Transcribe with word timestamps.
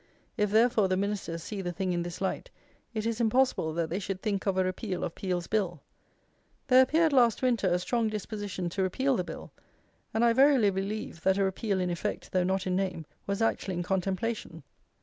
If, 0.35 0.49
therefore, 0.49 0.87
the 0.87 0.97
Ministers 0.97 1.43
see 1.43 1.61
the 1.61 1.71
thing 1.71 1.93
in 1.93 2.01
this 2.01 2.21
light, 2.21 2.49
it 2.91 3.05
is 3.05 3.21
impossible, 3.21 3.71
that 3.75 3.91
they 3.91 3.99
should 3.99 4.19
think 4.19 4.47
of 4.47 4.57
a 4.57 4.63
repeal 4.63 5.03
of 5.03 5.13
Peel's 5.13 5.45
Bill. 5.45 5.79
There 6.69 6.81
appeared, 6.81 7.13
last 7.13 7.43
winter, 7.43 7.67
a 7.71 7.77
strong 7.77 8.07
disposition 8.07 8.67
to 8.69 8.81
repeal 8.81 9.15
the 9.15 9.23
Bill; 9.23 9.51
and 10.11 10.25
I 10.25 10.33
verily 10.33 10.71
believe, 10.71 11.21
that 11.21 11.37
a 11.37 11.43
repeal 11.43 11.79
in 11.79 11.91
effect, 11.91 12.31
though 12.31 12.43
not 12.43 12.65
in 12.65 12.75
name, 12.75 13.05
was 13.27 13.43
actually 13.43 13.75
in 13.75 13.83
contemplation. 13.83 14.63